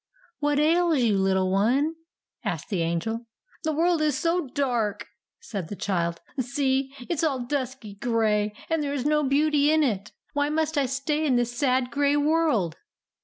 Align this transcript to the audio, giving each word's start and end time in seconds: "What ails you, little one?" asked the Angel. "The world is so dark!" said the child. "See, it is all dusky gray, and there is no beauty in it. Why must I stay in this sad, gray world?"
"What 0.39 0.57
ails 0.57 0.97
you, 0.97 1.15
little 1.19 1.51
one?" 1.51 1.93
asked 2.43 2.69
the 2.69 2.81
Angel. 2.81 3.27
"The 3.63 3.71
world 3.71 4.01
is 4.01 4.17
so 4.17 4.47
dark!" 4.47 5.05
said 5.39 5.67
the 5.67 5.75
child. 5.75 6.19
"See, 6.39 6.91
it 7.01 7.11
is 7.11 7.23
all 7.23 7.41
dusky 7.45 7.93
gray, 7.93 8.55
and 8.67 8.81
there 8.81 8.93
is 8.95 9.05
no 9.05 9.21
beauty 9.23 9.71
in 9.71 9.83
it. 9.83 10.11
Why 10.33 10.49
must 10.49 10.75
I 10.75 10.87
stay 10.87 11.23
in 11.23 11.35
this 11.35 11.55
sad, 11.55 11.91
gray 11.91 12.17
world?" 12.17 12.77